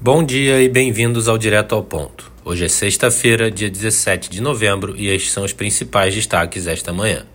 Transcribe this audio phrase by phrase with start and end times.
[0.00, 2.30] Bom dia e bem-vindos ao Direto ao Ponto.
[2.44, 7.26] Hoje é sexta-feira, dia 17 de novembro, e estes são os principais destaques esta manhã.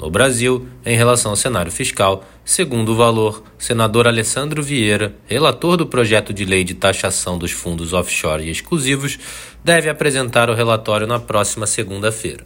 [0.00, 5.86] No Brasil, em relação ao cenário fiscal, segundo o valor, senador Alessandro Vieira, relator do
[5.86, 9.16] projeto de lei de taxação dos fundos offshore e exclusivos,
[9.62, 12.44] deve apresentar o relatório na próxima segunda-feira.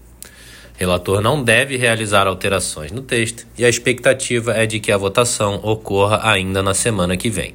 [0.77, 5.59] Relator não deve realizar alterações no texto e a expectativa é de que a votação
[5.63, 7.55] ocorra ainda na semana que vem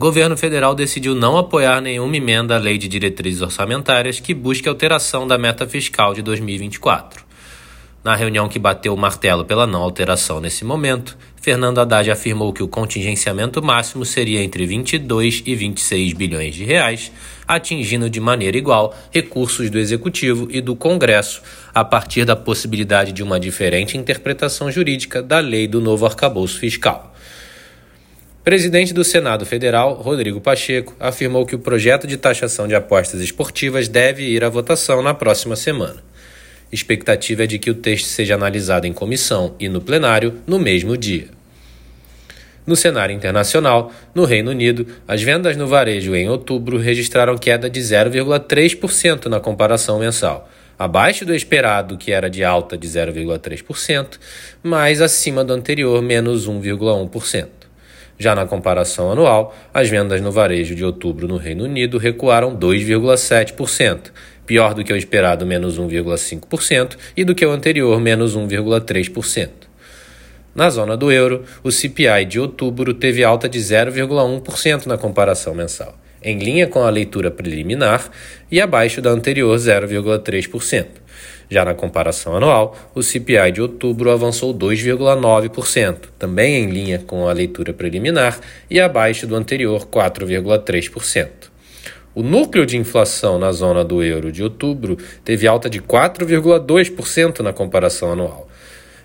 [0.00, 5.28] governo federal decidiu não apoiar nenhuma emenda à Lei de Diretrizes Orçamentárias que busque alteração
[5.28, 7.22] da meta fiscal de 2024.
[8.02, 12.62] Na reunião que bateu o martelo pela não alteração nesse momento, Fernando Haddad afirmou que
[12.62, 17.12] o contingenciamento máximo seria entre 22 e 26 bilhões de reais,
[17.46, 21.42] atingindo de maneira igual recursos do Executivo e do Congresso,
[21.74, 27.10] a partir da possibilidade de uma diferente interpretação jurídica da lei do novo arcabouço fiscal.
[28.42, 33.86] Presidente do Senado Federal, Rodrigo Pacheco, afirmou que o projeto de taxação de apostas esportivas
[33.86, 36.02] deve ir à votação na próxima semana.
[36.72, 40.96] Expectativa é de que o texto seja analisado em comissão e no plenário no mesmo
[40.96, 41.28] dia.
[42.66, 47.80] No cenário internacional, no Reino Unido, as vendas no varejo em outubro registraram queda de
[47.80, 50.48] 0,3% na comparação mensal,
[50.78, 54.18] abaixo do esperado, que era de alta de 0,3%,
[54.62, 57.59] mas acima do anterior, menos 1,1%.
[58.20, 64.12] Já na comparação anual, as vendas no varejo de outubro no Reino Unido recuaram 2,7%,
[64.44, 69.48] pior do que o esperado menos 1,5% e do que o anterior menos 1,3%.
[70.54, 75.96] Na zona do euro, o CPI de outubro teve alta de 0,1% na comparação mensal,
[76.22, 78.10] em linha com a leitura preliminar
[78.50, 80.99] e abaixo da anterior 0,3%.
[81.50, 87.32] Já na comparação anual, o CPI de outubro avançou 2,9%, também em linha com a
[87.32, 88.38] leitura preliminar
[88.70, 91.50] e abaixo do anterior 4,3%.
[92.14, 97.52] O núcleo de inflação na zona do euro de outubro teve alta de 4,2% na
[97.52, 98.48] comparação anual,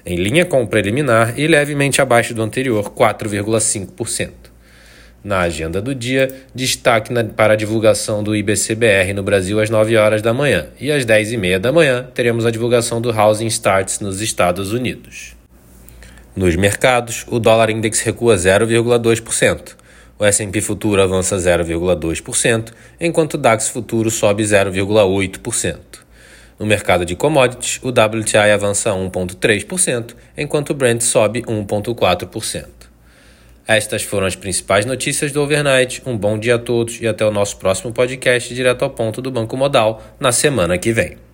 [0.05, 4.44] em linha com o preliminar e levemente abaixo do anterior 4,5%.
[5.25, 10.21] Na agenda do dia, destaque para a divulgação do IBCBR no Brasil às 9 horas
[10.21, 13.99] da manhã e às 10 e meia da manhã teremos a divulgação do Housing Starts
[13.99, 15.35] nos Estados Unidos.
[16.35, 19.75] Nos mercados, o dólar index recua 0,2%.
[20.19, 22.71] O S&P futuro avança 0,2%,
[23.01, 25.75] enquanto o DAX futuro sobe 0,8%.
[26.59, 32.74] No mercado de commodities, o WTI avança 1,3%, enquanto o Brent sobe 1,4%.
[33.67, 36.03] Estas foram as principais notícias do Overnight.
[36.05, 39.31] Um bom dia a todos e até o nosso próximo podcast direto ao ponto do
[39.31, 41.24] Banco Modal na semana que vem.